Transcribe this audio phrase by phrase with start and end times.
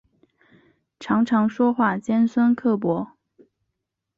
[0.99, 3.11] 常常说话尖酸刻薄